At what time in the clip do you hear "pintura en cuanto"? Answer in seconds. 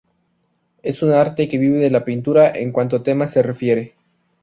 2.03-2.95